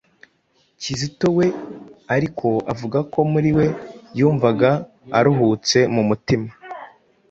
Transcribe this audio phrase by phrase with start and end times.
[0.81, 1.47] Kizito we
[2.15, 3.67] ariko avuga ko muri we
[4.17, 4.69] yumvaga
[5.17, 6.49] aruhutse mu mutima